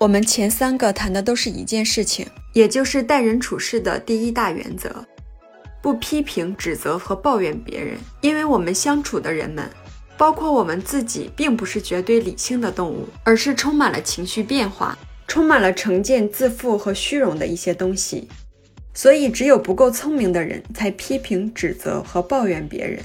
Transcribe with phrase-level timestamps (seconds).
[0.00, 5.04] 我们前三个谈的都是一件事情，也就是待人处事的第一大原则：
[5.82, 7.98] 不批评、指责和抱怨别人。
[8.22, 9.68] 因为我们相处的人们，
[10.16, 14.96] 包括我们自己，并不是绝对理性的动物，而是充满了情绪变化，
[15.28, 18.26] 充满了成见、自负和虚荣的一些东西。
[18.94, 23.04] 所以，只有不够聪明的人才批评、指责和抱怨别人。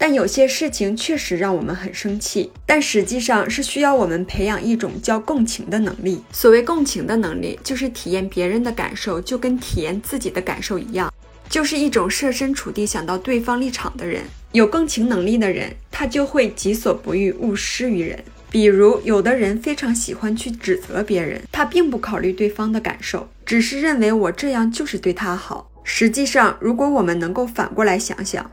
[0.00, 6.22] 但有些事情确实让我们很生气，但实际上是需要我们培养一种叫共情的能力。
[6.32, 11.12] 所谓共情的能力，就是体验别人的感受，就跟体验自己的感受一样，
[11.48, 14.22] 就是一种设身处地想到对方立场的人。
[14.52, 18.24] 有共情能力的人，他就会己所不欲，勿施于人。
[18.50, 25.70] 比如，有的人非常喜欢去指责别人，他并不考虑对方的感受，只是认为我这样就是对他好。
[25.84, 28.50] 实际上，如果我们能够反过来想想，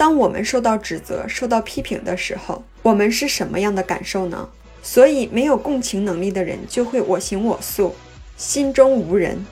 [0.00, 4.48] 当我们受到指责、受到批评的时候，我们是什么样的感受呢？
[4.82, 7.94] 所以，没有共情能力的人就会我行我素，
[8.34, 9.44] 心中无人。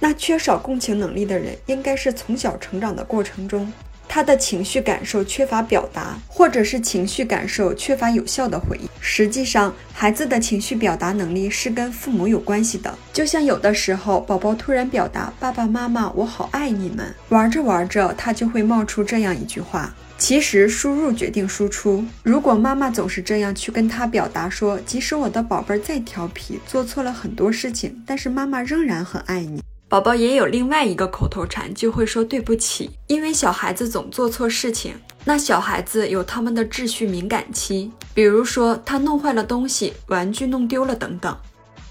[0.00, 3.72] 那缺少共情能力的人，应该是从小成长的过程中，
[4.14, 8.86] 他的情绪感受缺乏表达，或者是情绪感受缺乏有效的回应。
[9.00, 12.94] 实际上，孩子的情绪表达能力是跟父母有关系的。
[13.10, 19.94] 就像有的时候，宝宝突然表达“爸爸妈妈，我好爱你们”，玩着玩着，他就会冒出这样一句话。
[20.18, 22.04] 其实，输入决定输出。
[22.22, 29.62] 如果妈妈总是这样去跟他表达说，即使我的宝贝儿再调皮，做错了很多事情，但是妈妈仍然很爱你。
[29.92, 34.94] 宝宝也有另外一个口头禅，就会说对不起，因为小孩子总做错事情。
[35.22, 41.36] 那小孩子有他们的秩序敏感期，比如说他弄坏了东西，玩具弄丢了等等，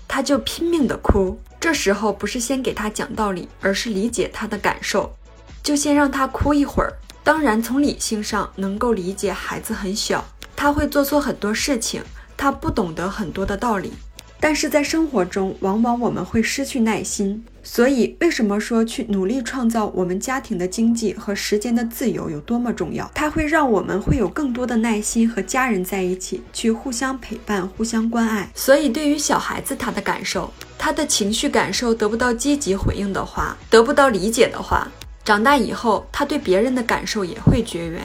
[0.08, 1.40] 他就拼命的哭。
[1.60, 5.16] 这时候不是先给他讲道理，而是理解他的感受，
[5.62, 6.92] 就先让他哭一会儿。
[7.24, 12.02] 当然，从理性上能够理解孩子很小，他会做错很多事情，
[12.36, 13.94] 他不懂得很多的道理。
[14.40, 17.46] 但是在生活中，往往我们会失去耐心。
[17.64, 23.10] 所以，为什么说去努力创造我们家庭的经济和时间的自由有多么重要？
[23.14, 28.50] 它会让我们会有更多的耐心和家人在一起，去互相陪伴、互相关爱。
[28.56, 34.88] 所以，对于小孩子他的感受，他的情绪感受得不到积极回应的话，得不到理解的话。
[35.24, 38.02] 长大以后，他对别人的感受也会绝缘，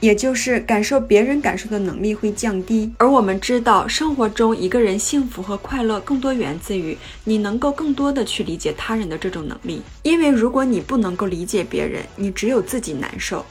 [0.00, 2.92] 也就是感受别人感受的能力会降低。
[2.98, 9.82] 而我们知道，生活中一个人幸福和快乐更多源自于你能够更多的去理解他人的这种能力。
[10.02, 13.44] 因为如果你不能够理解别人，你只有自己难受。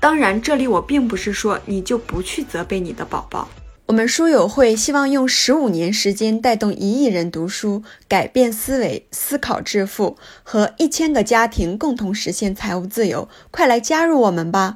[0.00, 3.48] 当然，这里我并不是说你就不去责备你的宝宝。
[3.86, 13.28] 我们书友会希望用十五年时间带动一亿人读书，改变思维，思考致富，和一千个家庭共同实现财务自由。
[13.50, 14.68] 快来加入我们吧！